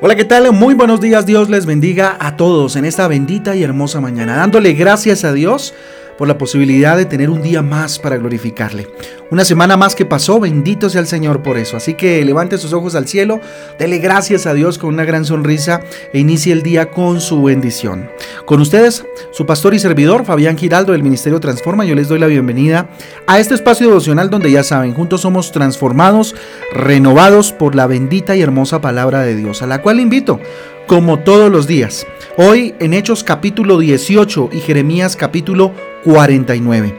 Hola, 0.00 0.14
¿qué 0.14 0.24
tal? 0.24 0.52
Muy 0.52 0.74
buenos 0.74 1.00
días, 1.00 1.26
Dios 1.26 1.50
les 1.50 1.66
bendiga 1.66 2.16
a 2.20 2.36
todos 2.36 2.76
en 2.76 2.84
esta 2.84 3.08
bendita 3.08 3.56
y 3.56 3.64
hermosa 3.64 4.00
mañana, 4.00 4.36
dándole 4.36 4.74
gracias 4.74 5.24
a 5.24 5.32
Dios 5.32 5.74
por 6.18 6.26
la 6.26 6.36
posibilidad 6.36 6.96
de 6.96 7.06
tener 7.06 7.30
un 7.30 7.40
día 7.40 7.62
más 7.62 7.98
para 7.98 8.18
glorificarle. 8.18 8.88
Una 9.30 9.44
semana 9.44 9.76
más 9.76 9.94
que 9.94 10.04
pasó, 10.04 10.40
bendito 10.40 10.90
sea 10.90 11.00
el 11.00 11.06
Señor 11.06 11.42
por 11.42 11.56
eso. 11.56 11.76
Así 11.76 11.94
que 11.94 12.24
levante 12.24 12.58
sus 12.58 12.72
ojos 12.72 12.96
al 12.96 13.06
cielo, 13.06 13.40
dele 13.78 13.98
gracias 13.98 14.46
a 14.46 14.52
Dios 14.52 14.78
con 14.78 14.92
una 14.92 15.04
gran 15.04 15.24
sonrisa 15.24 15.80
e 16.12 16.18
inicie 16.18 16.52
el 16.52 16.62
día 16.62 16.90
con 16.90 17.20
su 17.20 17.42
bendición. 17.42 18.10
Con 18.44 18.60
ustedes, 18.60 19.04
su 19.30 19.46
pastor 19.46 19.74
y 19.74 19.78
servidor, 19.78 20.24
Fabián 20.24 20.58
Giraldo 20.58 20.92
del 20.92 21.04
Ministerio 21.04 21.38
Transforma, 21.38 21.84
yo 21.84 21.94
les 21.94 22.08
doy 22.08 22.18
la 22.18 22.26
bienvenida 22.26 22.88
a 23.26 23.38
este 23.38 23.54
espacio 23.54 23.86
devocional 23.86 24.28
donde 24.28 24.50
ya 24.50 24.64
saben, 24.64 24.94
juntos 24.94 25.20
somos 25.20 25.52
transformados, 25.52 26.34
renovados 26.72 27.52
por 27.52 27.76
la 27.76 27.86
bendita 27.86 28.34
y 28.34 28.42
hermosa 28.42 28.80
palabra 28.80 29.22
de 29.22 29.36
Dios, 29.36 29.62
a 29.62 29.66
la 29.68 29.82
cual 29.82 30.00
invito 30.00 30.40
como 30.88 31.18
todos 31.18 31.52
los 31.52 31.66
días. 31.66 32.06
Hoy 32.38 32.74
en 32.80 32.94
Hechos 32.94 33.22
capítulo 33.22 33.78
18 33.78 34.48
y 34.52 34.60
Jeremías 34.60 35.16
capítulo 35.16 35.72
49. 36.02 36.94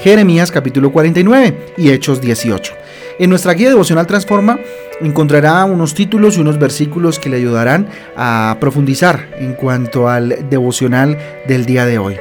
Jeremías 0.00 0.50
capítulo 0.50 0.90
49 0.90 1.74
y 1.76 1.90
Hechos 1.90 2.20
18. 2.20 2.74
En 3.20 3.30
nuestra 3.30 3.54
guía 3.54 3.68
devocional 3.68 4.08
Transforma 4.08 4.58
encontrará 5.00 5.64
unos 5.66 5.94
títulos 5.94 6.36
y 6.36 6.40
unos 6.40 6.58
versículos 6.58 7.20
que 7.20 7.28
le 7.28 7.36
ayudarán 7.36 7.88
a 8.16 8.56
profundizar 8.58 9.28
en 9.38 9.54
cuanto 9.54 10.08
al 10.08 10.50
devocional 10.50 11.16
del 11.46 11.64
día 11.64 11.86
de 11.86 11.98
hoy, 11.98 12.16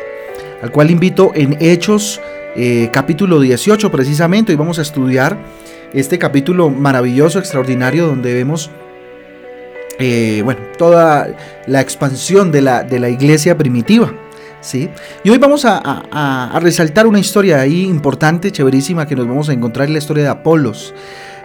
al 0.62 0.72
cual 0.72 0.92
invito 0.92 1.32
en 1.34 1.58
Hechos 1.60 2.22
eh, 2.56 2.90
capítulo 2.94 3.40
18 3.40 3.90
precisamente. 3.92 4.52
Hoy 4.52 4.58
vamos 4.58 4.78
a 4.78 4.84
estudiar 4.84 5.36
este 5.94 6.20
capítulo 6.20 6.70
maravilloso, 6.70 7.40
extraordinario, 7.40 8.06
donde 8.06 8.36
vemos 8.36 8.70
eh, 10.00 10.42
bueno, 10.44 10.62
toda 10.78 11.28
la 11.66 11.82
expansión 11.82 12.52
de 12.52 12.62
la, 12.62 12.84
de 12.84 13.00
la 13.00 13.10
iglesia 13.10 13.58
primitiva. 13.58 14.14
¿sí? 14.62 14.90
Y 15.24 15.30
hoy 15.30 15.38
vamos 15.38 15.66
a, 15.66 16.60
resaltar 16.62 17.08
una 17.08 17.20
historia 17.20 17.60
ahí 17.60 17.84
importante, 17.84 18.52
chéverísima, 18.52 19.08
que 19.08 19.16
nos 19.16 19.28
vamos 19.28 19.50
a 19.50 19.54
encontrar 19.54 19.88
en 19.88 19.94
la 19.94 20.00
historia 20.00 20.24
de 20.24 20.30
Apolos. 20.30 20.94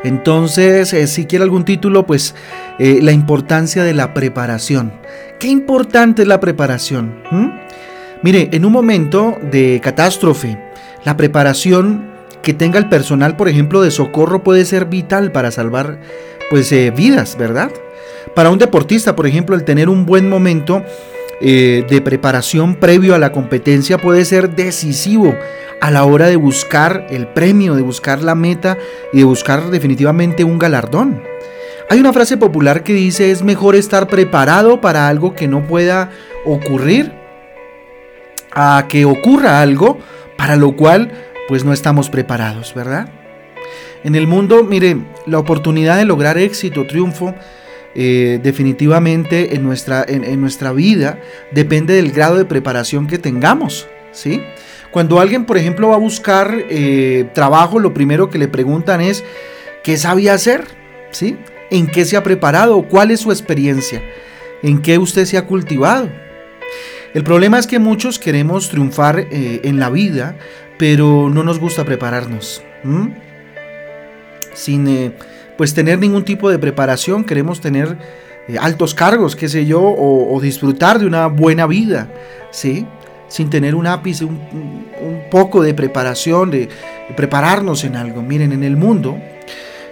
Entonces, 0.05 0.93
eh, 0.93 1.07
si 1.07 1.27
quiere 1.27 1.45
algún 1.45 1.65
título, 1.65 2.07
pues 2.07 2.35
eh, 2.79 2.99
la 3.03 3.13
importancia 3.13 3.85
de 3.85 3.95
la 3.95 4.13
preparación. 4.13 4.93
¿Qué 5.39 5.49
importante 5.49 6.23
es 6.23 6.29
la 6.29 6.41
preparación? 6.41 7.15
Mire, 8.23 8.49
en 8.53 8.65
un 8.65 8.73
momento 8.73 9.39
de 9.51 9.81
catástrofe, 9.83 10.59
la 11.05 11.17
preparación 11.17 12.11
que 12.43 12.55
tenga 12.55 12.79
el 12.79 12.89
personal, 12.89 13.37
por 13.37 13.49
ejemplo, 13.49 13.83
de 13.83 13.91
socorro 13.91 14.43
puede 14.43 14.65
ser 14.65 14.87
vital 14.87 15.33
para 15.33 15.51
salvar 15.51 16.01
pues 16.51 16.71
vidas, 16.95 17.37
¿verdad? 17.37 17.71
Para 18.35 18.51
un 18.51 18.59
deportista, 18.59 19.15
por 19.15 19.27
ejemplo, 19.27 19.55
el 19.55 19.65
tener 19.65 19.89
un 19.89 20.07
buen 20.07 20.29
momento 20.29 20.83
eh, 21.41 21.85
de 21.89 22.01
preparación 22.01 22.77
previo 22.77 23.15
a 23.15 23.19
la 23.19 23.33
competencia 23.33 23.99
puede 23.99 24.25
ser 24.25 24.55
decisivo 24.55 25.35
a 25.81 25.91
la 25.91 26.05
hora 26.05 26.29
de 26.29 26.37
buscar 26.37 27.07
el 27.11 27.27
premio, 27.27 27.75
de 27.75 27.83
buscar 27.83 28.23
la 28.23 28.35
meta 28.35 28.79
y 29.13 29.19
de 29.19 29.25
buscar 29.25 29.71
definitivamente 29.71 30.45
un 30.45 30.59
galardón. 30.59 31.23
Hay 31.91 31.99
una 32.01 32.13
frase 32.13 32.37
popular 32.37 32.85
que 32.85 32.95
dice 32.95 33.33
es 33.33 33.43
mejor 33.43 33.75
estar 33.75 34.07
preparado 34.07 34.81
para 34.81 35.09
algo 35.09 35.35
que 35.35 35.49
no 35.49 35.67
pueda 35.67 36.11
ocurrir 36.47 37.13
a 38.53 38.87
que 38.89 39.05
ocurra 39.05 39.61
algo 39.61 39.99
para 40.39 40.57
lo 40.57 40.75
cual 40.75 41.11
pues 41.49 41.65
no 41.65 41.73
estamos 41.73 42.09
preparados, 42.09 42.73
¿verdad? 42.75 43.11
En 44.05 44.15
el 44.15 44.27
mundo, 44.27 44.65
mire, 44.65 44.97
la 45.27 45.39
oportunidad 45.39 45.97
de 45.99 46.05
lograr 46.05 46.39
éxito, 46.39 46.87
triunfo, 46.87 47.35
eh, 47.95 48.41
definitivamente 48.43 49.55
en 49.55 49.63
nuestra, 49.63 50.05
en, 50.09 50.41
nuestra 50.41 50.73
vida 50.73 51.19
depende 51.51 51.95
del 51.95 52.11
grado 52.11 52.37
de 52.37 52.47
preparación 52.47 53.07
que 53.07 53.19
tengamos. 53.19 53.87
¿sí? 54.13 54.43
Cuando 54.91 55.21
alguien, 55.21 55.45
por 55.45 55.59
ejemplo, 55.59 55.89
va 55.89 55.97
a 55.97 55.99
buscar 55.99 56.55
eh, 56.71 57.29
trabajo, 57.35 57.79
lo 57.79 57.93
primero 57.93 58.31
que 58.31 58.39
le 58.39 58.49
preguntan 58.49 59.03
es, 59.03 59.25
¿qué 59.83 59.99
sabía 59.99 60.35
hacer? 60.35 60.65
¿Sí? 61.11 61.37
¿En 61.71 61.87
qué 61.87 62.05
se 62.07 62.17
ha 62.17 62.23
preparado? 62.23 62.83
¿Cuál 62.89 63.11
es 63.11 63.21
su 63.21 63.31
experiencia? 63.31 64.03
¿En 64.63 64.81
qué 64.81 64.97
usted 64.97 65.27
se 65.27 65.37
ha 65.37 65.47
cultivado? 65.47 66.09
El 67.13 67.25
problema 67.25 67.59
es 67.59 67.67
que 67.67 67.79
muchos 67.79 68.19
queremos 68.19 68.71
triunfar 68.71 69.19
eh, 69.19 69.61
en 69.65 69.79
la 69.79 69.91
vida, 69.91 70.37
pero 70.79 71.29
no 71.29 71.43
nos 71.43 71.59
gusta 71.59 71.85
prepararnos. 71.85 72.63
Sin 74.55 75.13
pues 75.63 75.75
tener 75.75 76.01
ningún 76.01 76.25
tipo 76.25 76.51
de 76.51 76.59
preparación, 76.59 77.23
queremos 77.23 77.61
tener 77.61 77.97
eh, 78.49 78.57
altos 78.61 78.95
cargos, 78.95 79.37
qué 79.37 79.49
sé 79.49 79.65
yo, 79.65 79.81
o, 79.81 80.41
disfrutar 80.41 80.99
de 80.99 81.07
una 81.07 81.29
buena 81.29 81.69
vida, 81.69 82.13
¿sí? 82.51 82.85
Sin 83.29 83.49
tener 83.49 83.77
un 83.77 83.87
ápice, 83.87 84.25
un, 84.25 84.41
poco 85.31 85.63
de 85.63 85.73
preparación, 85.73 86.51
de, 86.51 86.69
prepararnos 87.17 87.85
en 87.85 87.95
algo. 87.95 88.23
Miren, 88.23 88.51
en 88.51 88.65
el 88.65 88.77
mundo, 88.77 89.17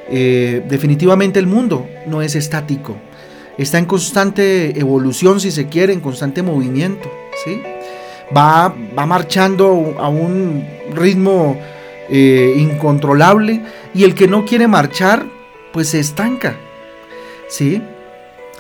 eh, 0.09 0.67
definitivamente 0.69 1.39
el 1.39 1.47
mundo 1.47 1.89
no 2.05 2.21
es 2.21 2.35
estático, 2.35 2.97
está 3.57 3.79
en 3.79 3.85
constante 3.85 4.77
evolución, 4.77 5.39
si 5.39 5.53
se 5.53 5.69
quiere, 5.69 5.93
en 5.93 6.01
constante 6.01 6.43
movimiento, 6.43 7.09
¿sí? 7.45 7.63
Va, 8.37 8.75
va 8.99 9.07
marchando 9.07 9.95
a 10.01 10.09
un 10.09 10.67
ritmo 10.97 11.57
eh, 12.09 12.55
incontrolable 12.57 13.61
y 13.95 14.03
el 14.03 14.17
que 14.17 14.27
no 14.27 14.45
quiere 14.45 14.67
marchar 14.67 15.39
pues 15.73 15.89
se 15.89 16.01
estanca. 16.01 16.57
¿Sí? 17.49 17.83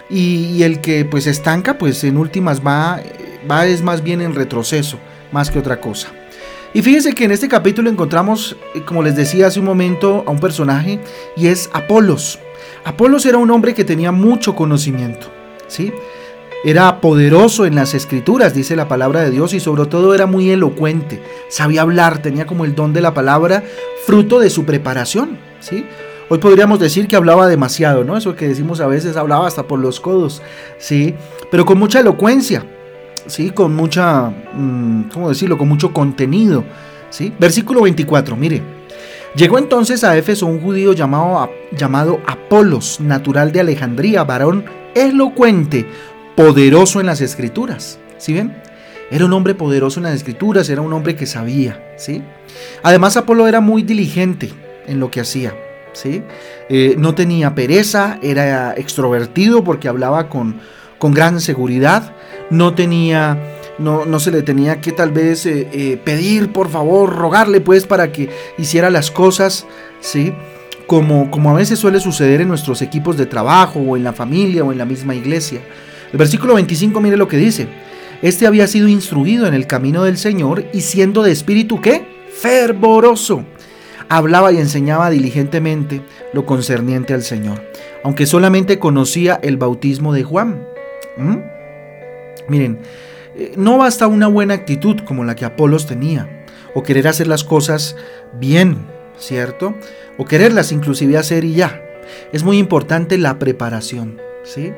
Y, 0.09 0.62
el 0.65 0.81
que 0.81 1.04
pues 1.04 1.26
estanca, 1.26 1.78
pues 1.78 2.03
en 2.03 2.16
últimas 2.16 2.66
va, 2.66 3.00
va 3.48 3.66
es 3.66 3.82
más 3.82 4.03
bien 4.03 4.21
en 4.21 4.34
retroceso, 4.34 4.98
más 5.31 5.50
que 5.50 5.60
otra 5.60 5.81
cosa. 5.81 6.09
Y 6.75 6.82
fíjense 6.82 7.15
que 7.15 7.25
en 7.25 7.32
este 7.32 7.49
capítulo 7.49 7.91
encontramos, 7.91 8.56
eh, 8.75 8.82
como 8.82 9.03
les 9.03 9.16
decía 9.16 9.49
hace 9.49 9.60
un 9.60 9.66
momento, 9.66 10.25
a 10.26 10.31
un 10.31 10.38
personaje 10.38 11.00
y 11.37 11.49
es 11.49 11.70
Apolos. 11.72 12.38
Apolos 12.84 13.26
era 13.26 13.38
un 13.38 13.50
hombre 13.50 13.75
que 13.75 13.84
tenía 13.84 14.12
mucho 14.12 14.54
conocimiento, 14.54 15.28
¿sí? 15.69 15.93
Era 16.65 17.00
poderoso 17.00 17.65
en 17.65 17.75
las 17.75 17.94
escrituras, 17.94 18.54
dice 18.54 18.76
la 18.76 18.88
palabra 18.88 19.22
de 19.22 19.31
Dios, 19.31 19.54
y 19.54 19.60
sobre 19.60 19.87
todo 19.87 20.15
era 20.15 20.26
muy 20.26 20.50
elocuente, 20.50 21.22
sabía 21.49 21.82
hablar, 21.82 22.20
tenía 22.20 22.47
como 22.47 22.65
el 22.65 22.75
don 22.75 22.93
de 22.93 23.00
la 23.00 23.15
palabra, 23.15 23.65
fruto 24.04 24.38
de 24.38 24.50
su 24.50 24.65
preparación, 24.65 25.38
¿sí? 25.60 25.84
Hoy 26.32 26.38
podríamos 26.38 26.78
decir 26.78 27.08
que 27.08 27.16
hablaba 27.16 27.48
demasiado, 27.48 28.04
¿no? 28.04 28.16
Eso 28.16 28.36
que 28.36 28.46
decimos 28.46 28.80
a 28.80 28.86
veces, 28.86 29.16
hablaba 29.16 29.48
hasta 29.48 29.64
por 29.64 29.80
los 29.80 29.98
codos, 29.98 30.42
¿sí? 30.78 31.12
Pero 31.50 31.64
con 31.64 31.76
mucha 31.76 31.98
elocuencia, 31.98 32.64
¿sí? 33.26 33.50
Con 33.50 33.74
mucha, 33.74 34.30
mm, 34.30 35.08
¿cómo 35.12 35.28
decirlo? 35.28 35.58
Con 35.58 35.69
mucho 35.69 35.92
contenido, 35.92 36.62
¿sí? 37.10 37.32
Versículo 37.36 37.82
24, 37.82 38.36
mire. 38.36 38.62
Llegó 39.34 39.58
entonces 39.58 40.04
a 40.04 40.16
Éfeso 40.16 40.46
un 40.46 40.60
judío 40.60 40.92
llamado, 40.92 41.50
llamado 41.76 42.20
Apolos, 42.24 43.00
natural 43.00 43.50
de 43.50 43.62
Alejandría, 43.62 44.22
varón 44.22 44.64
elocuente, 44.94 45.84
poderoso 46.36 47.00
en 47.00 47.06
las 47.06 47.20
escrituras. 47.20 47.98
¿Sí 48.19 48.34
ven? 48.34 48.56
Era 49.10 49.24
un 49.24 49.32
hombre 49.32 49.56
poderoso 49.56 49.98
en 49.98 50.04
las 50.04 50.14
escrituras, 50.14 50.70
era 50.70 50.80
un 50.80 50.92
hombre 50.92 51.16
que 51.16 51.26
sabía, 51.26 51.92
¿sí? 51.96 52.22
Además 52.84 53.16
Apolo 53.16 53.48
era 53.48 53.60
muy 53.60 53.82
diligente 53.82 54.52
en 54.86 55.00
lo 55.00 55.10
que 55.10 55.22
hacía. 55.22 55.52
¿Sí? 55.92 56.22
Eh, 56.68 56.94
no 56.98 57.14
tenía 57.14 57.54
pereza, 57.54 58.18
era 58.22 58.74
extrovertido 58.76 59.64
porque 59.64 59.88
hablaba 59.88 60.28
con, 60.28 60.60
con 60.98 61.12
gran 61.12 61.40
seguridad, 61.40 62.14
no 62.50 62.74
tenía, 62.74 63.38
no, 63.78 64.04
no, 64.04 64.20
se 64.20 64.30
le 64.30 64.42
tenía 64.42 64.80
que 64.80 64.92
tal 64.92 65.10
vez 65.10 65.46
eh, 65.46 65.68
eh, 65.72 66.00
pedir, 66.02 66.52
por 66.52 66.68
favor, 66.68 67.14
rogarle 67.14 67.60
pues 67.60 67.87
para 67.87 68.12
que 68.12 68.28
hiciera 68.58 68.90
las 68.90 69.10
cosas, 69.10 69.66
¿sí? 70.00 70.32
Como, 70.87 71.31
como 71.31 71.50
a 71.50 71.54
veces 71.54 71.78
suele 71.78 72.00
suceder 72.00 72.40
en 72.40 72.48
nuestros 72.48 72.82
equipos 72.82 73.16
de 73.16 73.26
trabajo 73.26 73.78
o 73.78 73.96
en 73.96 74.02
la 74.02 74.12
familia 74.12 74.64
o 74.64 74.72
en 74.72 74.78
la 74.78 74.84
misma 74.84 75.14
iglesia. 75.14 75.60
El 76.12 76.19
versículo 76.19 76.54
25 76.54 77.00
mire 77.00 77.16
lo 77.16 77.28
que 77.28 77.36
dice. 77.36 77.69
Este 78.22 78.46
había 78.46 78.66
sido 78.66 78.88
instruido 78.88 79.46
en 79.46 79.54
el 79.54 79.69
camino 79.69 80.02
del 80.02 80.19
Señor 80.19 80.64
y 80.72 80.81
siendo 80.81 81.22
de 81.22 81.31
espíritu 81.31 81.81
qué? 81.81 82.04
Fervoroso 82.40 83.44
hablaba 84.10 84.50
y 84.52 84.58
enseñaba 84.58 85.08
diligentemente 85.08 86.02
lo 86.32 86.44
concerniente 86.44 87.14
al 87.14 87.22
Señor, 87.22 87.62
aunque 88.02 88.26
solamente 88.26 88.80
conocía 88.80 89.38
el 89.40 89.56
bautismo 89.56 90.12
de 90.12 90.24
Juan. 90.24 90.66
¿Mm? 91.16 91.36
Miren, 92.48 92.80
eh, 93.36 93.52
no 93.56 93.78
basta 93.78 94.08
una 94.08 94.26
buena 94.26 94.54
actitud 94.54 94.96
como 95.06 95.24
la 95.24 95.36
que 95.36 95.44
Apolos 95.44 95.86
tenía, 95.86 96.44
o 96.74 96.82
querer 96.82 97.06
hacer 97.06 97.28
las 97.28 97.44
cosas 97.44 97.94
bien, 98.38 98.78
¿cierto? 99.16 99.76
O 100.18 100.24
quererlas 100.24 100.72
inclusive 100.72 101.16
hacer 101.16 101.44
y 101.44 101.54
ya. 101.54 101.80
Es 102.32 102.42
muy 102.42 102.58
importante 102.58 103.16
la 103.16 103.38
preparación. 103.38 104.20
¿Sí? 104.42 104.72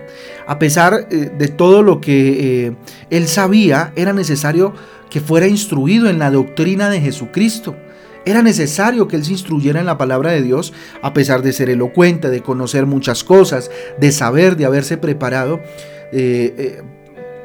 A 0.44 0.58
pesar 0.58 1.06
eh, 1.10 1.30
de 1.38 1.46
todo 1.46 1.84
lo 1.84 2.00
que 2.00 2.66
eh, 2.66 2.76
él 3.10 3.28
sabía, 3.28 3.92
era 3.94 4.12
necesario 4.12 4.74
que 5.08 5.20
fuera 5.20 5.46
instruido 5.46 6.10
en 6.10 6.18
la 6.18 6.32
doctrina 6.32 6.90
de 6.90 7.00
Jesucristo 7.00 7.76
Era 8.24 8.42
necesario 8.42 9.08
que 9.08 9.16
él 9.16 9.24
se 9.24 9.32
instruyera 9.32 9.80
en 9.80 9.86
la 9.86 9.98
palabra 9.98 10.30
de 10.30 10.42
Dios, 10.42 10.72
a 11.02 11.12
pesar 11.12 11.42
de 11.42 11.52
ser 11.52 11.70
elocuente, 11.70 12.30
de 12.30 12.42
conocer 12.42 12.86
muchas 12.86 13.24
cosas, 13.24 13.70
de 13.98 14.12
saber, 14.12 14.56
de 14.56 14.64
haberse 14.64 14.96
preparado. 14.96 15.60
Eh, 16.12 16.54
eh, 16.58 16.82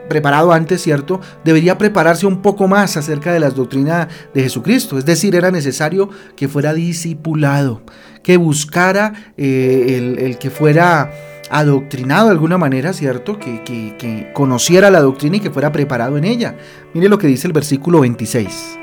preparado 0.07 0.51
antes, 0.51 0.81
¿cierto? 0.81 1.19
Debería 1.43 1.77
prepararse 1.77 2.25
un 2.25 2.41
poco 2.41 2.67
más 2.67 2.97
acerca 2.97 3.33
de 3.33 3.39
las 3.39 3.55
doctrinas 3.55 4.07
de 4.33 4.43
Jesucristo. 4.43 4.97
Es 4.97 5.05
decir, 5.05 5.35
era 5.35 5.51
necesario 5.51 6.09
que 6.35 6.47
fuera 6.47 6.73
discipulado, 6.73 7.81
que 8.23 8.37
buscara 8.37 9.33
eh, 9.37 10.15
el, 10.19 10.37
que 10.37 10.49
fuera 10.49 11.11
adoctrinado 11.49 12.27
de 12.27 12.31
alguna 12.31 12.57
manera, 12.57 12.93
¿cierto? 12.93 13.37
Que, 13.37 13.63
que, 13.63 14.31
conociera 14.33 14.89
la 14.89 15.01
doctrina 15.01 15.37
y 15.37 15.39
que 15.39 15.51
fuera 15.51 15.71
preparado 15.71 16.17
en 16.17 16.23
ella. 16.23 16.55
Mire 16.93 17.09
lo 17.09 17.17
que 17.17 17.27
dice 17.27 17.47
el 17.47 17.53
versículo 17.53 18.01
26. 18.01 18.79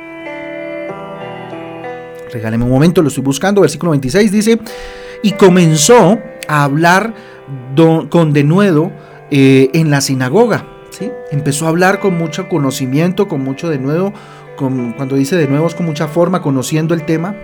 Regáleme 2.35 2.65
un 2.65 2.71
momento, 2.71 3.01
lo 3.01 3.09
estoy 3.09 3.23
buscando. 3.23 3.61
Versículo 3.61 3.93
26 3.93 4.33
dice, 4.33 4.59
y 5.23 5.33
comenzó 5.33 6.19
a 6.49 6.65
hablar 6.65 7.15
con 8.11 8.33
denuedo 8.33 8.91
eh, 9.31 9.71
en 9.73 9.89
la 9.91 10.01
sinagoga. 10.01 10.67
¿sí? 10.91 11.13
Empezó 11.31 11.67
a 11.67 11.69
hablar 11.69 12.01
con 12.01 12.19
mucho 12.19 12.49
conocimiento, 12.49 13.29
con 13.29 13.45
mucho 13.45 13.71
denuedo, 13.71 14.13
con, 14.57 14.95
cuando 14.95 15.15
dice 15.15 15.37
de 15.37 15.47
nuevo 15.47 15.69
es 15.69 15.77
con 15.77 15.87
mucha 15.87 16.09
forma, 16.09 16.43
conociendo 16.43 16.93
el 16.93 17.07
tema. 17.07 17.37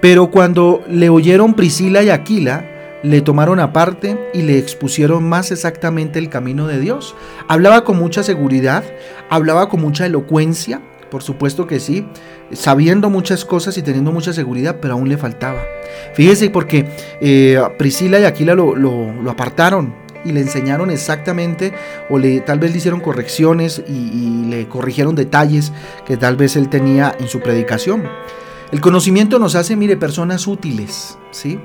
Pero 0.00 0.32
cuando 0.32 0.82
le 0.88 1.10
oyeron 1.10 1.54
Priscila 1.54 2.02
y 2.02 2.10
Aquila, 2.10 2.64
le 3.04 3.20
tomaron 3.20 3.60
aparte 3.60 4.18
y 4.34 4.42
le 4.42 4.58
expusieron 4.58 5.28
más 5.28 5.52
exactamente 5.52 6.18
el 6.18 6.28
camino 6.28 6.66
de 6.66 6.80
Dios. 6.80 7.14
Hablaba 7.46 7.84
con 7.84 7.98
mucha 7.98 8.24
seguridad, 8.24 8.82
hablaba 9.30 9.68
con 9.68 9.80
mucha 9.80 10.06
elocuencia, 10.06 10.80
por 11.14 11.22
supuesto 11.22 11.68
que 11.68 11.78
sí, 11.78 12.04
sabiendo 12.50 13.08
muchas 13.08 13.44
cosas 13.44 13.78
y 13.78 13.82
teniendo 13.82 14.10
mucha 14.10 14.32
seguridad, 14.32 14.78
pero 14.82 14.94
aún 14.94 15.08
le 15.08 15.16
faltaba. 15.16 15.62
Fíjese 16.14 16.50
porque 16.50 16.88
eh, 17.20 17.56
Priscila 17.78 18.18
y 18.18 18.24
Aquila 18.24 18.56
lo, 18.56 19.30
apartaron 19.30 19.94
y 20.24 20.32
le 20.32 20.40
enseñaron 20.40 20.90
exactamente, 20.90 21.72
o 22.10 22.18
le, 22.18 22.40
tal 22.40 22.58
vez 22.58 22.72
le 22.72 22.78
hicieron 22.78 22.98
correcciones 22.98 23.80
y, 23.86 24.46
le 24.46 24.66
corrigieron 24.66 25.14
detalles 25.14 25.72
que 26.04 26.16
tal 26.16 26.34
vez 26.34 26.56
él 26.56 26.68
tenía 26.68 27.14
en 27.16 27.28
su 27.28 27.38
predicación. 27.38 28.02
El 28.72 28.80
conocimiento 28.80 29.38
nos 29.38 29.54
hace, 29.54 29.76
mire, 29.76 29.96
personas 29.96 30.48
útiles, 30.48 31.16
¿sí? 31.30 31.60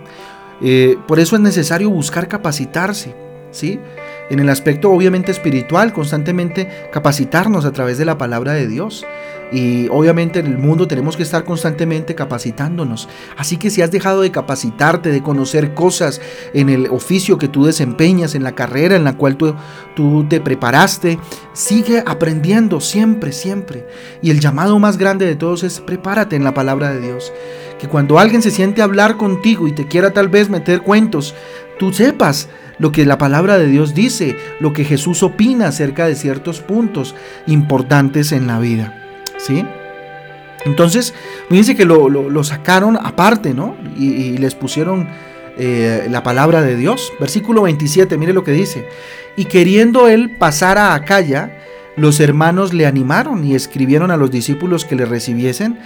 Eh, 0.62 0.96
por 1.08 1.20
eso 1.20 1.36
es 1.36 1.42
necesario 1.42 1.90
buscar 1.90 2.28
capacitarse, 2.28 3.16
¿sí? 3.50 3.80
En 4.30 4.40
el 4.40 4.50
aspecto 4.50 4.92
obviamente 4.92 5.32
espiritual, 5.32 5.92
constantemente 5.92 6.70
capacitarnos 6.92 7.66
a 7.66 7.72
través 7.72 7.98
de 7.98 8.06
la 8.06 8.18
palabra 8.18 8.54
de 8.54 8.68
Dios. 8.68 9.06
Y 9.52 9.88
obviamente 9.90 10.40
en 10.40 10.46
el 10.46 10.60
mundo 10.60 10.88
tenemos 10.88 11.18
que 11.18 11.24
estar 11.24 11.44
constantemente 11.44 12.14
capacitándonos. 12.14 13.10
Así 13.36 13.58
que 13.58 13.72
si 13.72 13.82
has 13.82 13.90
dejado 13.90 14.22
de 14.22 14.32
capacitarte, 14.32 15.12
de 15.12 15.24
conocer 15.24 15.74
cosas 15.74 16.22
en 16.54 16.70
el 16.70 16.86
oficio 16.88 17.40
que 17.40 17.48
tú 17.48 17.66
desempeñas, 17.66 18.36
en 18.36 18.44
la 18.44 18.54
carrera 18.54 18.96
en 18.96 19.04
la 19.04 19.18
cual 19.18 19.38
tú, 19.38 19.56
te 20.30 20.40
preparaste, 20.40 21.18
sigue 21.54 22.04
aprendiendo 22.06 22.80
siempre, 22.80 23.32
siempre. 23.32 23.88
Y 24.22 24.30
el 24.30 24.40
llamado 24.40 24.78
más 24.78 24.98
grande 24.98 25.26
de 25.26 25.36
todos 25.36 25.64
es 25.64 25.80
prepárate 25.80 26.36
en 26.36 26.44
la 26.44 26.54
palabra 26.54 26.92
de 26.92 27.02
Dios. 27.02 27.34
Que 27.80 27.88
cuando 27.88 28.20
alguien 28.20 28.42
se 28.42 28.52
siente 28.52 28.82
hablar 28.82 29.18
contigo 29.18 29.68
y 29.68 29.72
te 29.72 29.88
quiera 29.88 30.12
tal 30.12 30.28
vez 30.28 30.50
meter 30.50 30.82
cuentos, 30.82 31.34
tú 31.80 31.92
sepas 31.92 32.50
lo 32.78 32.92
que 32.92 33.06
la 33.06 33.18
palabra 33.18 33.58
de 33.58 33.68
Dios 33.68 33.96
dice, 33.96 34.38
lo 34.60 34.74
que 34.74 34.86
Jesús 34.86 35.24
opina 35.24 35.68
acerca 35.68 36.06
de 36.06 36.16
ciertos 36.16 36.62
puntos 36.62 37.16
importantes 37.48 38.32
en 38.32 38.48
la 38.48 38.60
vida. 38.60 38.94
¿sí? 39.38 39.66
Entonces, 40.66 41.14
fíjense 41.50 41.76
que 41.76 41.86
lo, 41.86 42.44
sacaron 42.44 42.98
aparte, 43.02 43.54
¿no? 43.54 43.76
Y, 43.98 44.38
les 44.38 44.56
pusieron 44.56 45.08
eh, 45.58 46.08
la 46.10 46.24
palabra 46.24 46.62
de 46.62 46.76
Dios. 46.76 47.12
Versículo 47.20 47.64
27, 47.64 48.18
mire 48.18 48.34
lo 48.34 48.44
que 48.44 48.52
dice. 48.52 48.88
Y 49.36 49.46
queriendo 49.46 50.08
él 50.08 50.32
pasar 50.32 50.78
a 50.78 50.94
Acaya, 50.94 51.58
los 51.96 52.20
hermanos 52.20 52.74
le 52.74 52.86
animaron 52.86 53.44
y 53.44 53.56
escribieron 53.56 54.12
a 54.12 54.18
los 54.18 54.32
discípulos 54.32 54.86
que 54.86 54.96
le 54.96 55.06
recibiesen. 55.06 55.80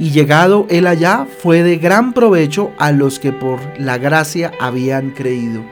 Y 0.00 0.10
llegado 0.10 0.66
él 0.70 0.88
allá, 0.88 1.26
fue 1.40 1.62
de 1.62 1.76
gran 1.76 2.12
provecho 2.12 2.72
a 2.78 2.90
los 2.90 3.20
que 3.20 3.32
por 3.32 3.60
la 3.78 3.98
gracia 3.98 4.50
habían 4.58 5.10
creído. 5.10 5.62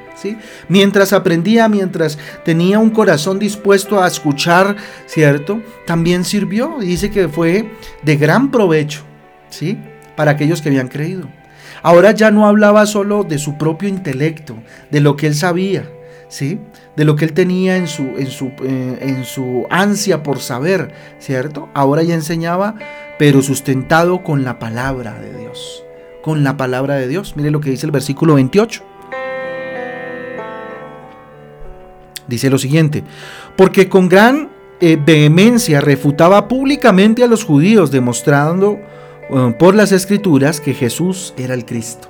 Mientras 0.68 1.12
aprendía, 1.12 1.68
mientras 1.68 2.18
tenía 2.44 2.78
un 2.78 2.90
corazón 2.90 3.38
dispuesto 3.38 4.02
a 4.02 4.08
escuchar, 4.08 4.76
¿cierto? 5.06 5.62
También 5.86 6.24
sirvió. 6.24 6.76
Dice 6.80 7.10
que 7.10 7.28
fue 7.28 7.70
de 8.02 8.16
gran 8.16 8.50
provecho, 8.50 9.02
¿sí? 9.48 9.78
Para 10.16 10.32
aquellos 10.32 10.60
que 10.60 10.68
habían 10.68 10.88
creído. 10.88 11.28
Ahora 11.82 12.10
ya 12.10 12.30
no 12.30 12.46
hablaba 12.46 12.86
solo 12.86 13.22
de 13.22 13.38
su 13.38 13.56
propio 13.56 13.88
intelecto, 13.88 14.56
de 14.90 15.00
lo 15.00 15.16
que 15.16 15.28
él 15.28 15.34
sabía, 15.34 15.88
¿sí? 16.28 16.58
De 16.96 17.04
lo 17.04 17.14
que 17.14 17.24
él 17.24 17.32
tenía 17.32 17.76
en 17.76 17.86
su, 17.86 18.02
en 18.02 18.26
su, 18.26 18.46
eh, 18.62 18.98
en 19.00 19.24
su 19.24 19.66
ansia 19.70 20.24
por 20.24 20.40
saber, 20.40 20.92
¿cierto? 21.20 21.68
Ahora 21.74 22.02
ya 22.02 22.14
enseñaba, 22.14 22.74
pero 23.18 23.42
sustentado 23.42 24.22
con 24.22 24.44
la 24.44 24.58
palabra 24.58 25.18
de 25.20 25.36
Dios. 25.36 25.84
Con 26.22 26.44
la 26.44 26.56
palabra 26.56 26.94
de 26.94 27.08
Dios. 27.08 27.34
Mire 27.36 27.50
lo 27.50 27.60
que 27.60 27.70
dice 27.70 27.86
el 27.86 27.92
versículo 27.92 28.34
28. 28.34 28.82
Dice 32.26 32.50
lo 32.50 32.58
siguiente, 32.58 33.04
porque 33.56 33.88
con 33.88 34.08
gran 34.08 34.50
eh, 34.80 34.98
vehemencia 35.02 35.80
refutaba 35.80 36.46
públicamente 36.46 37.24
a 37.24 37.26
los 37.26 37.42
judíos, 37.42 37.90
demostrando 37.90 38.78
eh, 39.30 39.54
por 39.58 39.74
las 39.74 39.92
escrituras 39.92 40.60
que 40.60 40.74
Jesús 40.74 41.32
era 41.38 41.54
el 41.54 41.64
Cristo. 41.64 42.08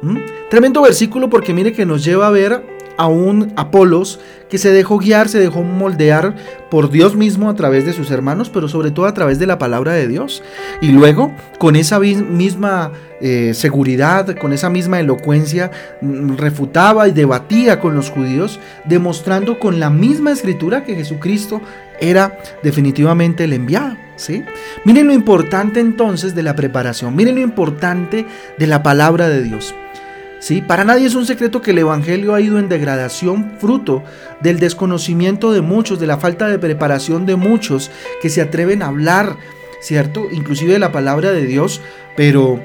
¿Mm? 0.00 0.18
Tremendo 0.48 0.82
versículo 0.82 1.28
porque 1.28 1.52
mire 1.52 1.72
que 1.72 1.84
nos 1.84 2.04
lleva 2.04 2.28
a 2.28 2.30
ver 2.30 2.64
a 3.02 3.08
un 3.08 3.52
Apolos 3.56 4.20
que 4.48 4.58
se 4.58 4.70
dejó 4.70 4.98
guiar, 4.98 5.28
se 5.28 5.40
dejó 5.40 5.64
moldear 5.64 6.36
por 6.70 6.88
Dios 6.88 7.16
mismo 7.16 7.50
a 7.50 7.56
través 7.56 7.84
de 7.84 7.92
sus 7.92 8.12
hermanos, 8.12 8.48
pero 8.48 8.68
sobre 8.68 8.92
todo 8.92 9.06
a 9.06 9.14
través 9.14 9.40
de 9.40 9.46
la 9.46 9.58
palabra 9.58 9.92
de 9.92 10.06
Dios. 10.06 10.40
Y 10.80 10.92
luego, 10.92 11.32
con 11.58 11.74
esa 11.74 11.98
misma 11.98 12.92
eh, 13.20 13.54
seguridad, 13.54 14.36
con 14.36 14.52
esa 14.52 14.70
misma 14.70 15.00
elocuencia, 15.00 15.72
mm, 16.00 16.36
refutaba 16.36 17.08
y 17.08 17.12
debatía 17.12 17.80
con 17.80 17.96
los 17.96 18.10
judíos, 18.10 18.60
demostrando 18.84 19.58
con 19.58 19.80
la 19.80 19.90
misma 19.90 20.30
escritura 20.30 20.84
que 20.84 20.94
Jesucristo 20.94 21.60
era 22.00 22.38
definitivamente 22.62 23.44
el 23.44 23.52
enviado. 23.52 23.96
¿sí? 24.14 24.44
Miren 24.84 25.08
lo 25.08 25.12
importante 25.12 25.80
entonces 25.80 26.36
de 26.36 26.44
la 26.44 26.54
preparación, 26.54 27.16
miren 27.16 27.34
lo 27.34 27.40
importante 27.40 28.26
de 28.58 28.66
la 28.68 28.84
palabra 28.84 29.28
de 29.28 29.42
Dios. 29.42 29.74
Para 30.66 30.82
nadie 30.82 31.06
es 31.06 31.14
un 31.14 31.24
secreto 31.24 31.62
que 31.62 31.70
el 31.70 31.78
Evangelio 31.78 32.34
ha 32.34 32.40
ido 32.40 32.58
en 32.58 32.68
degradación 32.68 33.52
fruto 33.58 34.02
del 34.40 34.58
desconocimiento 34.58 35.52
de 35.52 35.60
muchos, 35.60 36.00
de 36.00 36.08
la 36.08 36.18
falta 36.18 36.48
de 36.48 36.58
preparación 36.58 37.26
de 37.26 37.36
muchos 37.36 37.92
que 38.20 38.28
se 38.28 38.42
atreven 38.42 38.82
a 38.82 38.88
hablar, 38.88 39.36
¿cierto? 39.80 40.26
Inclusive 40.32 40.72
de 40.72 40.78
la 40.80 40.90
palabra 40.90 41.30
de 41.30 41.46
Dios, 41.46 41.80
pero 42.16 42.60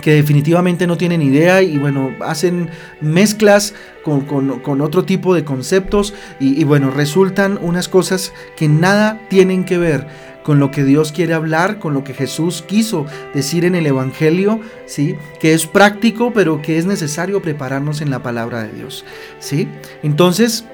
que 0.00 0.14
definitivamente 0.14 0.86
no 0.86 0.96
tienen 0.96 1.22
idea 1.22 1.60
y 1.60 1.76
bueno, 1.78 2.12
hacen 2.20 2.70
mezclas 3.00 3.74
con, 4.04 4.80
otro 4.80 5.04
tipo 5.04 5.34
de 5.34 5.44
conceptos 5.44 6.14
y 6.38 6.62
bueno, 6.64 6.90
resultan 6.90 7.58
unas 7.62 7.88
cosas 7.88 8.32
que 8.56 8.68
nada 8.68 9.20
tienen 9.28 9.64
que 9.64 9.78
ver 9.78 10.06
con 10.44 10.60
lo 10.60 10.70
que 10.70 10.84
Dios 10.84 11.10
quiere 11.10 11.34
hablar, 11.34 11.80
con 11.80 11.94
lo 11.94 12.04
que 12.04 12.14
Jesús 12.14 12.62
quiso 12.62 13.06
decir 13.32 13.64
en 13.64 13.74
el 13.74 13.86
Evangelio, 13.86 14.60
¿sí? 14.86 15.16
Que 15.40 15.54
es 15.54 15.66
práctico, 15.66 16.32
pero 16.32 16.62
que 16.62 16.78
es 16.78 16.86
necesario 16.86 17.42
prepararnos 17.42 18.02
en 18.02 18.10
la 18.10 18.22
palabra 18.22 18.62
de 18.62 18.72
Dios, 18.72 19.04
¿sí? 19.40 19.68
Entonces, 20.02 20.64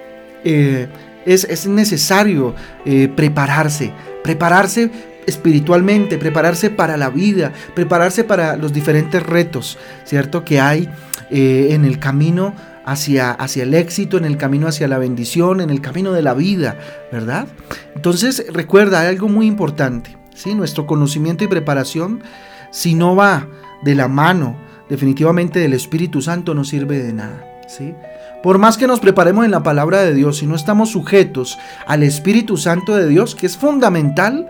eh, 0.45 0.89
es, 1.25 1.67
necesario 1.67 2.55
eh, 2.85 3.09
prepararse, 3.15 3.93
prepararse 4.25 4.91
espiritualmente, 5.27 6.19
prepararse 6.19 6.71
para 6.71 6.97
la 6.97 7.09
vida, 7.09 7.53
prepararse 7.75 8.25
para 8.25 8.57
los 8.57 8.73
diferentes 8.73 9.23
retos, 9.23 9.79
¿cierto? 10.05 10.45
Que 10.45 10.61
hay 10.61 10.89
eh, 11.31 11.69
en 11.71 11.85
el 11.85 12.00
camino 12.00 12.55
hacia, 12.84 13.30
hacia 13.32 13.62
el 13.62 13.75
éxito, 13.75 14.16
en 14.16 14.25
el 14.25 14.37
camino 14.37 14.66
hacia 14.66 14.88
la 14.88 14.99
bendición, 14.99 15.60
en 15.60 15.70
el 15.70 15.80
camino 15.80 16.12
de 16.12 16.22
la 16.22 16.34
vida, 16.34 16.78
¿verdad? 17.12 17.46
Entonces, 17.94 18.46
recuerda, 18.52 19.00
hay 19.00 19.08
algo 19.08 19.28
muy 19.28 19.46
importante, 19.46 20.16
¿sí? 20.34 20.54
Nuestro 20.54 20.87
conocimiento 20.87 21.44
y 21.44 21.49
preparación, 21.49 22.22
si 22.70 22.94
no 22.94 23.16
va 23.16 23.49
de 23.82 23.94
la 23.94 24.08
mano 24.08 24.56
definitivamente 24.88 25.60
del 25.60 25.72
Espíritu 25.72 26.20
Santo, 26.20 26.54
no 26.54 26.64
sirve 26.64 27.02
de 27.02 27.12
nada, 27.12 27.44
¿sí? 27.68 27.94
Por 28.42 28.58
más 28.58 28.78
que 28.78 28.87
nos 28.87 29.00
preparemos 29.00 29.44
en 29.44 29.50
la 29.50 29.62
palabra 29.62 30.00
de 30.00 30.14
Dios, 30.14 30.38
si 30.38 30.46
no 30.46 30.54
estamos 30.54 30.90
sujetos 30.90 31.58
al 31.87 32.02
Espíritu 32.02 32.56
Santo 32.56 32.96
de 32.96 33.06
Dios, 33.06 33.34
que 33.34 33.46
es 33.46 33.56
fundamental, 33.56 34.49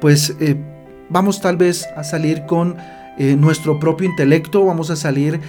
pues 0.00 0.34
eh, 0.40 0.56
vamos 1.10 1.40
tal 1.40 1.56
vez 1.56 1.86
a 1.96 2.02
salir 2.02 2.46
con 2.46 2.76
eh, 3.18 3.36
nuestro 3.36 3.78
propio 3.78 4.08
intelecto, 4.08 4.64
vamos 4.64 4.90
a 4.90 4.96
salir 4.96 5.40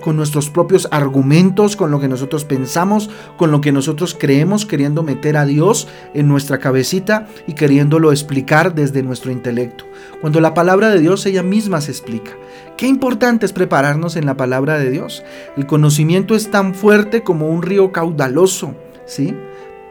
con 0.00 0.16
nuestros 0.16 0.50
propios 0.50 0.88
argumentos, 0.90 1.76
con 1.76 1.90
lo 1.90 2.00
que 2.00 2.08
nosotros 2.08 2.44
pensamos, 2.44 3.10
con 3.36 3.50
lo 3.50 3.60
que 3.60 3.72
nosotros 3.72 4.16
creemos, 4.18 4.66
queriendo 4.66 5.02
meter 5.02 5.36
a 5.36 5.46
Dios 5.46 5.88
en 6.14 6.28
nuestra 6.28 6.58
cabecita 6.58 7.28
y 7.46 7.54
queriéndolo 7.54 8.12
explicar 8.12 8.74
desde 8.74 9.02
nuestro 9.02 9.30
intelecto. 9.30 9.84
Cuando 10.20 10.40
la 10.40 10.54
palabra 10.54 10.90
de 10.90 11.00
Dios 11.00 11.24
ella 11.26 11.42
misma 11.42 11.80
se 11.80 11.90
explica. 11.90 12.32
Qué 12.76 12.86
importante 12.86 13.46
es 13.46 13.52
prepararnos 13.52 14.16
en 14.16 14.26
la 14.26 14.36
palabra 14.36 14.78
de 14.78 14.90
Dios. 14.90 15.22
El 15.56 15.66
conocimiento 15.66 16.34
es 16.34 16.50
tan 16.50 16.74
fuerte 16.74 17.22
como 17.22 17.48
un 17.48 17.62
río 17.62 17.92
caudaloso, 17.92 18.74
¿sí? 19.06 19.34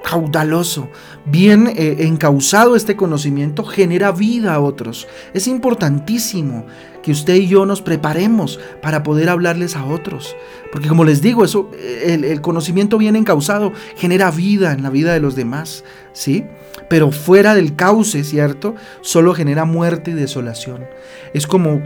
Caudaloso, 0.03 0.89
bien 1.25 1.67
eh, 1.75 1.97
encausado 1.99 2.75
este 2.75 2.95
conocimiento, 2.95 3.63
genera 3.63 4.11
vida 4.11 4.53
a 4.53 4.59
otros. 4.59 5.07
Es 5.33 5.47
importantísimo 5.47 6.65
que 7.01 7.11
usted 7.11 7.35
y 7.35 7.47
yo 7.47 7.65
nos 7.65 7.81
preparemos 7.81 8.59
para 8.81 9.03
poder 9.03 9.29
hablarles 9.29 9.75
a 9.75 9.85
otros. 9.85 10.35
Porque 10.71 10.89
como 10.89 11.05
les 11.05 11.21
digo, 11.21 11.43
eso, 11.45 11.69
el, 12.03 12.41
conocimiento 12.41 12.97
bien 12.97 13.15
encausado 13.15 13.71
genera 13.95 14.31
vida 14.31 14.73
en 14.73 14.83
la 14.83 14.89
vida 14.89 15.13
de 15.13 15.19
los 15.19 15.35
demás, 15.35 15.83
¿sí? 16.13 16.45
Pero 16.89 17.11
fuera 17.11 17.55
del 17.55 17.75
cauce, 17.75 18.23
¿cierto? 18.23 18.75
Solo 19.01 19.33
genera 19.33 19.65
muerte 19.65 20.11
y 20.11 20.13
desolación. 20.15 20.85
Es 21.33 21.47
como 21.47 21.81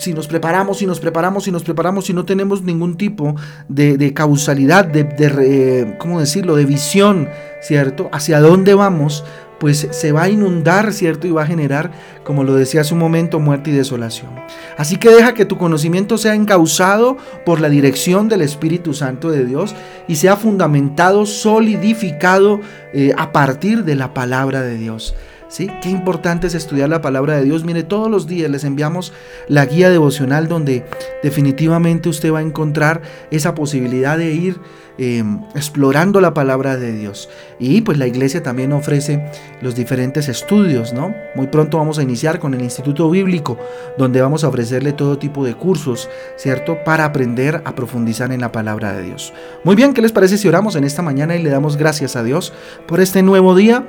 si 0.00 0.14
nos 0.14 0.26
preparamos, 0.26 0.78
si 0.78 0.86
nos 0.86 0.98
preparamos, 0.98 1.44
si 1.44 1.52
nos 1.52 1.62
preparamos, 1.62 2.06
si 2.06 2.14
no 2.14 2.24
tenemos 2.24 2.62
ningún 2.62 2.96
tipo 2.96 3.36
de, 3.68 4.14
causalidad, 4.14 4.86
de, 4.86 5.94
¿cómo 5.98 6.20
decirlo?, 6.20 6.56
de 6.56 6.64
visión, 6.64 7.28
¿cierto? 7.60 8.08
Hacia 8.10 8.40
dónde 8.40 8.72
vamos, 8.72 9.24
pues 9.58 9.88
se 9.90 10.12
va 10.12 10.22
a 10.22 10.28
inundar, 10.30 10.94
¿cierto? 10.94 11.26
Y 11.26 11.32
va 11.32 11.42
a 11.42 11.46
generar, 11.46 11.90
como 12.24 12.44
lo 12.44 12.54
decía 12.54 12.80
hace 12.80 12.94
un 12.94 13.00
momento, 13.00 13.40
muerte 13.40 13.68
y 13.68 13.74
desolación. 13.74 14.30
Así 14.78 14.96
que 14.96 15.10
deja 15.10 15.34
que 15.34 15.44
tu 15.44 15.58
conocimiento 15.58 16.16
sea 16.16 16.34
encausado 16.34 17.18
por 17.44 17.60
la 17.60 17.68
dirección 17.68 18.30
del 18.30 18.40
Espíritu 18.40 18.94
Santo 18.94 19.30
de 19.30 19.44
Dios 19.44 19.74
y 20.08 20.16
sea 20.16 20.36
fundamentado, 20.36 21.26
solidificado 21.26 22.60
eh, 22.94 23.12
a 23.18 23.32
partir 23.32 23.84
de 23.84 23.96
la 23.96 24.14
palabra 24.14 24.62
de 24.62 24.78
Dios. 24.78 25.14
¿Sí? 25.50 25.68
Qué 25.82 25.90
importante 25.90 26.46
es 26.46 26.54
estudiar 26.54 26.88
la 26.88 27.02
palabra 27.02 27.36
de 27.36 27.42
Dios. 27.42 27.64
Mire, 27.64 27.82
todos 27.82 28.08
los 28.08 28.28
días 28.28 28.48
les 28.48 28.62
enviamos 28.62 29.12
la 29.48 29.66
guía 29.66 29.90
devocional 29.90 30.46
donde 30.46 30.86
definitivamente 31.24 32.08
usted 32.08 32.32
va 32.32 32.38
a 32.38 32.42
encontrar 32.42 33.02
esa 33.32 33.52
posibilidad 33.56 34.16
de 34.16 34.30
ir 34.30 34.60
em, 34.96 35.42
explorando 35.56 36.20
la 36.20 36.34
palabra 36.34 36.76
de 36.76 36.92
Dios. 36.92 37.28
Y 37.58 37.80
pues 37.80 37.98
la 37.98 38.06
iglesia 38.06 38.44
también 38.44 38.72
ofrece 38.72 39.28
los 39.60 39.74
diferentes 39.74 40.28
estudios, 40.28 40.92
¿no? 40.92 41.12
Muy 41.34 41.48
pronto 41.48 41.78
vamos 41.78 41.98
a 41.98 42.04
iniciar 42.04 42.38
con 42.38 42.54
el 42.54 42.62
Instituto 42.62 43.10
Bíblico, 43.10 43.58
donde 43.98 44.20
vamos 44.20 44.44
a 44.44 44.48
ofrecerle 44.48 44.92
todo 44.92 45.18
tipo 45.18 45.44
de 45.44 45.54
cursos, 45.54 46.08
¿cierto? 46.36 46.78
Para 46.84 47.04
aprender 47.04 47.60
a 47.64 47.74
profundizar 47.74 48.30
en 48.30 48.40
la 48.40 48.52
palabra 48.52 48.92
de 48.92 49.02
Dios. 49.02 49.32
Muy 49.64 49.74
bien, 49.74 49.94
¿qué 49.94 50.00
les 50.00 50.12
parece 50.12 50.38
si 50.38 50.46
oramos 50.46 50.76
en 50.76 50.84
esta 50.84 51.02
mañana 51.02 51.34
y 51.34 51.42
le 51.42 51.50
damos 51.50 51.76
gracias 51.76 52.14
a 52.14 52.22
Dios 52.22 52.52
por 52.86 53.00
este 53.00 53.24
nuevo 53.24 53.56
día? 53.56 53.84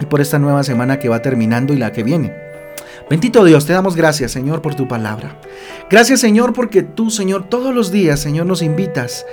Y 0.00 0.06
por 0.06 0.20
esta 0.20 0.38
nueva 0.38 0.64
semana 0.64 0.98
que 0.98 1.08
va 1.08 1.22
terminando 1.22 1.72
y 1.72 1.76
la 1.76 1.92
que 1.92 2.02
viene. 2.02 2.48
Bendito 3.10 3.42
Dios, 3.44 3.64
te 3.64 3.72
damos 3.72 3.96
gracias, 3.96 4.32
Señor, 4.32 4.60
por 4.60 4.74
tu 4.74 4.86
palabra. 4.86 5.40
Gracias, 5.88 6.20
Señor, 6.20 6.52
porque 6.52 6.82
tú, 6.82 7.10
Señor, 7.10 7.48
todos 7.48 7.74
los 7.74 7.90
días, 7.90 8.20
Señor, 8.20 8.44
nos 8.44 8.60
invitas 8.60 9.24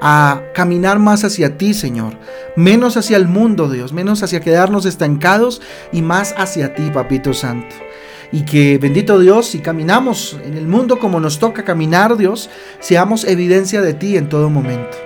a 0.00 0.42
caminar 0.54 0.98
más 1.00 1.24
hacia 1.24 1.56
ti, 1.56 1.74
Señor. 1.74 2.16
Menos 2.56 2.96
hacia 2.96 3.16
el 3.16 3.26
mundo, 3.26 3.68
Dios. 3.68 3.92
Menos 3.92 4.22
hacia 4.22 4.40
quedarnos 4.40 4.86
estancados 4.86 5.60
y 5.92 6.02
más 6.02 6.34
hacia 6.36 6.74
ti, 6.74 6.90
Papito 6.92 7.34
Santo. 7.34 7.74
Y 8.30 8.44
que, 8.44 8.78
bendito 8.78 9.18
Dios, 9.18 9.46
si 9.46 9.58
caminamos 9.58 10.38
en 10.44 10.56
el 10.56 10.66
mundo 10.66 10.98
como 10.98 11.20
nos 11.20 11.38
toca 11.38 11.64
caminar, 11.64 12.16
Dios, 12.16 12.50
seamos 12.80 13.24
evidencia 13.24 13.80
de 13.80 13.94
ti 13.94 14.16
en 14.16 14.28
todo 14.28 14.50
momento. 14.50 14.96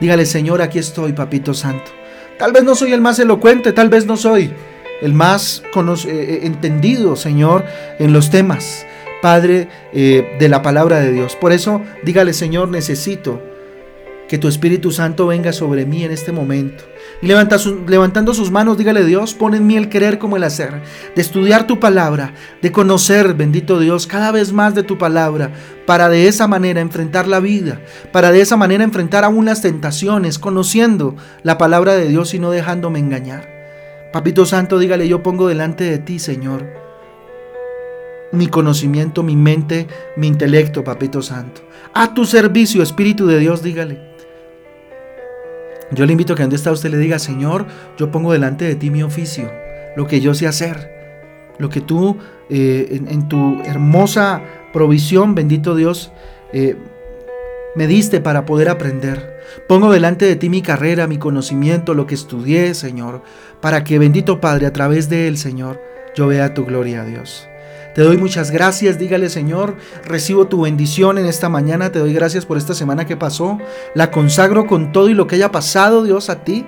Dígale, 0.00 0.26
Señor, 0.26 0.62
aquí 0.62 0.78
estoy, 0.78 1.12
Papito 1.12 1.52
Santo. 1.52 1.90
Tal 2.38 2.52
vez 2.52 2.64
no 2.64 2.74
soy 2.74 2.92
el 2.92 3.00
más 3.00 3.18
elocuente, 3.18 3.72
tal 3.72 3.88
vez 3.88 4.06
no 4.06 4.16
soy 4.16 4.50
el 5.00 5.14
más 5.14 5.62
eh, 5.74 6.08
eh, 6.08 6.40
entendido, 6.42 7.16
Señor, 7.16 7.64
en 7.98 8.12
los 8.12 8.30
temas, 8.30 8.86
Padre, 9.22 9.68
eh, 9.92 10.36
de 10.38 10.48
la 10.48 10.62
palabra 10.62 11.00
de 11.00 11.12
Dios. 11.12 11.34
Por 11.36 11.52
eso, 11.52 11.82
dígale, 12.02 12.32
Señor, 12.32 12.68
necesito 12.68 13.42
que 14.28 14.38
tu 14.38 14.48
Espíritu 14.48 14.90
Santo 14.90 15.26
venga 15.26 15.52
sobre 15.52 15.86
mí 15.86 16.04
en 16.04 16.10
este 16.10 16.32
momento. 16.32 16.84
Y 17.22 17.28
levantando 17.28 18.34
sus 18.34 18.50
manos, 18.50 18.76
dígale 18.76 19.04
Dios, 19.04 19.32
pon 19.32 19.54
en 19.54 19.66
mí 19.66 19.76
el 19.76 19.88
querer 19.88 20.18
como 20.18 20.36
el 20.36 20.44
hacer, 20.44 20.82
de 21.14 21.22
estudiar 21.22 21.66
tu 21.66 21.80
palabra, 21.80 22.34
de 22.60 22.70
conocer, 22.72 23.32
bendito 23.32 23.80
Dios, 23.80 24.06
cada 24.06 24.32
vez 24.32 24.52
más 24.52 24.74
de 24.74 24.82
tu 24.82 24.98
palabra, 24.98 25.50
para 25.86 26.10
de 26.10 26.28
esa 26.28 26.46
manera 26.46 26.82
enfrentar 26.82 27.26
la 27.26 27.40
vida, 27.40 27.80
para 28.12 28.32
de 28.32 28.42
esa 28.42 28.58
manera 28.58 28.84
enfrentar 28.84 29.24
aún 29.24 29.46
las 29.46 29.62
tentaciones, 29.62 30.38
conociendo 30.38 31.16
la 31.42 31.56
palabra 31.56 31.94
de 31.94 32.08
Dios 32.08 32.34
y 32.34 32.38
no 32.38 32.50
dejándome 32.50 32.98
engañar. 32.98 33.48
Papito 34.12 34.44
Santo, 34.44 34.78
dígale, 34.78 35.08
yo 35.08 35.22
pongo 35.22 35.48
delante 35.48 35.84
de 35.84 35.98
ti, 35.98 36.18
Señor, 36.18 36.66
mi 38.32 38.48
conocimiento, 38.48 39.22
mi 39.22 39.36
mente, 39.36 39.86
mi 40.16 40.26
intelecto, 40.26 40.84
Papito 40.84 41.22
Santo. 41.22 41.62
A 41.94 42.12
tu 42.12 42.26
servicio, 42.26 42.82
Espíritu 42.82 43.26
de 43.26 43.38
Dios, 43.38 43.62
dígale. 43.62 44.15
Yo 45.92 46.04
le 46.04 46.12
invito 46.12 46.32
a 46.32 46.36
que 46.36 46.42
donde 46.42 46.56
está 46.56 46.72
usted 46.72 46.90
le 46.90 46.98
diga, 46.98 47.18
Señor, 47.18 47.66
yo 47.96 48.10
pongo 48.10 48.32
delante 48.32 48.64
de 48.64 48.74
ti 48.74 48.90
mi 48.90 49.02
oficio, 49.02 49.50
lo 49.96 50.06
que 50.06 50.20
yo 50.20 50.34
sé 50.34 50.46
hacer, 50.46 50.90
lo 51.58 51.68
que 51.68 51.80
tú 51.80 52.18
eh, 52.50 53.00
en, 53.08 53.28
tu 53.28 53.60
hermosa 53.64 54.42
provisión, 54.72 55.34
bendito 55.34 55.74
Dios, 55.74 56.12
eh, 56.52 56.76
me 57.74 57.86
diste 57.86 58.20
para 58.20 58.46
poder 58.46 58.68
aprender. 58.68 59.36
Pongo 59.68 59.92
delante 59.92 60.26
de 60.26 60.36
ti 60.36 60.48
mi 60.48 60.62
carrera, 60.62 61.06
mi 61.06 61.18
conocimiento, 61.18 61.94
lo 61.94 62.06
que 62.06 62.14
estudié, 62.14 62.74
Señor, 62.74 63.22
para 63.60 63.84
que, 63.84 63.98
bendito 63.98 64.40
Padre, 64.40 64.66
a 64.66 64.72
través 64.72 65.08
de 65.08 65.28
él, 65.28 65.38
Señor, 65.38 65.80
yo 66.14 66.26
vea 66.26 66.54
tu 66.54 66.64
gloria 66.64 67.04
Dios. 67.04 67.48
Te 67.96 68.02
doy 68.02 68.18
muchas 68.18 68.50
gracias, 68.50 68.98
dígale 68.98 69.30
Señor, 69.30 69.74
recibo 70.04 70.48
tu 70.48 70.60
bendición 70.60 71.16
en 71.16 71.24
esta 71.24 71.48
mañana, 71.48 71.92
te 71.92 71.98
doy 71.98 72.12
gracias 72.12 72.44
por 72.44 72.58
esta 72.58 72.74
semana 72.74 73.06
que 73.06 73.16
pasó, 73.16 73.58
la 73.94 74.10
consagro 74.10 74.66
con 74.66 74.92
todo 74.92 75.08
y 75.08 75.14
lo 75.14 75.26
que 75.26 75.36
haya 75.36 75.50
pasado, 75.50 76.04
Dios, 76.04 76.28
a 76.28 76.44
ti. 76.44 76.66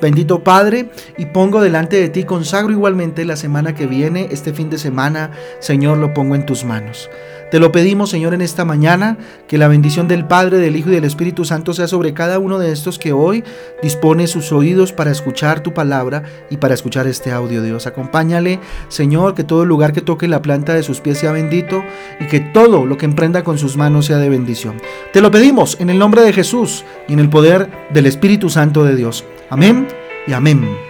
Bendito 0.00 0.44
Padre, 0.44 0.90
y 1.16 1.26
pongo 1.26 1.60
delante 1.60 1.96
de 1.96 2.08
ti, 2.08 2.22
consagro 2.22 2.70
igualmente 2.70 3.24
la 3.24 3.34
semana 3.34 3.74
que 3.74 3.88
viene, 3.88 4.28
este 4.30 4.52
fin 4.52 4.70
de 4.70 4.78
semana, 4.78 5.32
Señor, 5.58 5.98
lo 5.98 6.14
pongo 6.14 6.36
en 6.36 6.46
tus 6.46 6.62
manos. 6.62 7.10
Te 7.50 7.58
lo 7.58 7.72
pedimos, 7.72 8.10
Señor, 8.10 8.34
en 8.34 8.42
esta 8.42 8.66
mañana, 8.66 9.16
que 9.46 9.56
la 9.56 9.68
bendición 9.68 10.06
del 10.06 10.26
Padre, 10.26 10.58
del 10.58 10.76
Hijo 10.76 10.90
y 10.90 10.94
del 10.94 11.04
Espíritu 11.04 11.46
Santo 11.46 11.72
sea 11.72 11.88
sobre 11.88 12.12
cada 12.12 12.38
uno 12.38 12.58
de 12.58 12.72
estos 12.72 12.98
que 12.98 13.12
hoy 13.12 13.42
dispone 13.82 14.26
sus 14.26 14.52
oídos 14.52 14.92
para 14.92 15.10
escuchar 15.10 15.62
tu 15.62 15.72
palabra 15.72 16.24
y 16.50 16.58
para 16.58 16.74
escuchar 16.74 17.06
este 17.06 17.32
audio, 17.32 17.62
Dios. 17.62 17.86
Acompáñale, 17.86 18.60
Señor, 18.88 19.34
que 19.34 19.44
todo 19.44 19.64
lugar 19.64 19.92
que 19.92 20.02
toque 20.02 20.28
la 20.28 20.42
planta 20.42 20.74
de 20.74 20.82
sus 20.82 21.00
pies 21.00 21.18
sea 21.18 21.32
bendito 21.32 21.82
y 22.20 22.26
que 22.26 22.40
todo 22.40 22.84
lo 22.84 22.98
que 22.98 23.06
emprenda 23.06 23.42
con 23.44 23.56
sus 23.56 23.76
manos 23.76 24.06
sea 24.06 24.18
de 24.18 24.28
bendición. 24.28 24.76
Te 25.12 25.22
lo 25.22 25.30
pedimos 25.30 25.80
en 25.80 25.88
el 25.88 25.98
nombre 25.98 26.22
de 26.22 26.34
Jesús 26.34 26.84
y 27.08 27.14
en 27.14 27.20
el 27.20 27.30
poder 27.30 27.70
del 27.90 28.06
Espíritu 28.06 28.50
Santo 28.50 28.84
de 28.84 28.94
Dios. 28.94 29.24
Amén 29.48 29.88
y 30.26 30.34
amén. 30.34 30.87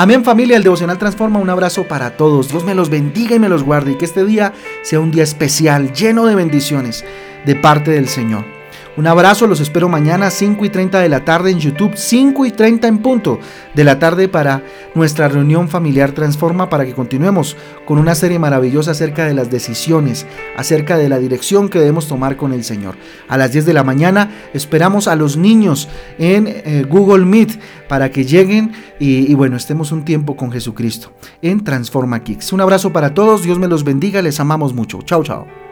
Amén 0.00 0.22
familia, 0.22 0.56
el 0.56 0.62
devocional 0.62 0.96
transforma. 0.96 1.40
Un 1.40 1.50
abrazo 1.50 1.88
para 1.88 2.16
todos. 2.16 2.50
Dios 2.50 2.62
me 2.62 2.76
los 2.76 2.88
bendiga 2.88 3.34
y 3.34 3.40
me 3.40 3.48
los 3.48 3.64
guarde 3.64 3.90
y 3.90 3.94
que 3.96 4.04
este 4.04 4.24
día 4.24 4.52
sea 4.82 5.00
un 5.00 5.10
día 5.10 5.24
especial, 5.24 5.92
lleno 5.92 6.24
de 6.24 6.36
bendiciones 6.36 7.04
de 7.44 7.56
parte 7.56 7.90
del 7.90 8.06
Señor. 8.06 8.57
Un 8.98 9.06
abrazo, 9.06 9.46
los 9.46 9.60
espero 9.60 9.88
mañana 9.88 10.28
5 10.28 10.64
y 10.64 10.70
30 10.70 10.98
de 10.98 11.08
la 11.08 11.24
tarde 11.24 11.52
en 11.52 11.60
YouTube, 11.60 11.92
5 11.94 12.46
y 12.46 12.50
30 12.50 12.88
en 12.88 12.98
punto 12.98 13.38
de 13.72 13.84
la 13.84 14.00
tarde 14.00 14.26
para 14.26 14.64
nuestra 14.96 15.28
reunión 15.28 15.68
familiar 15.68 16.10
Transforma, 16.10 16.68
para 16.68 16.84
que 16.84 16.94
continuemos 16.94 17.56
con 17.86 17.98
una 17.98 18.16
serie 18.16 18.40
maravillosa 18.40 18.90
acerca 18.90 19.24
de 19.24 19.34
las 19.34 19.52
decisiones, 19.52 20.26
acerca 20.56 20.98
de 20.98 21.08
la 21.08 21.20
dirección 21.20 21.68
que 21.68 21.78
debemos 21.78 22.08
tomar 22.08 22.36
con 22.36 22.52
el 22.52 22.64
Señor. 22.64 22.96
A 23.28 23.36
las 23.36 23.52
10 23.52 23.66
de 23.66 23.72
la 23.72 23.84
mañana 23.84 24.32
esperamos 24.52 25.06
a 25.06 25.14
los 25.14 25.36
niños 25.36 25.88
en 26.18 26.48
eh, 26.48 26.84
Google 26.88 27.24
Meet 27.24 27.60
para 27.86 28.10
que 28.10 28.24
lleguen 28.24 28.72
y, 28.98 29.30
y 29.30 29.34
bueno, 29.34 29.56
estemos 29.56 29.92
un 29.92 30.04
tiempo 30.04 30.34
con 30.34 30.50
Jesucristo 30.50 31.12
en 31.40 31.62
Transforma 31.62 32.24
Kicks. 32.24 32.52
Un 32.52 32.62
abrazo 32.62 32.92
para 32.92 33.14
todos, 33.14 33.44
Dios 33.44 33.60
me 33.60 33.68
los 33.68 33.84
bendiga, 33.84 34.22
les 34.22 34.40
amamos 34.40 34.74
mucho. 34.74 35.02
Chao, 35.02 35.22
chao. 35.22 35.67